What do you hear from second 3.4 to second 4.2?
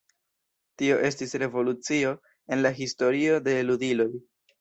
de ludiloj.